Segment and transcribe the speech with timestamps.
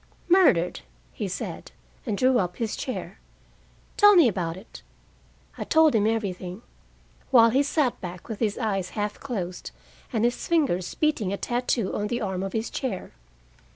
[0.29, 0.79] "Murdered,"
[1.13, 1.71] he said,
[2.07, 3.19] and drew up his chair.
[3.97, 4.81] "Tell me about it."
[5.59, 6.63] I told him everything,
[7.29, 9.69] while he sat back with his eyes half closed,
[10.11, 13.11] and his fingers beating a tattoo on the arm of his chair.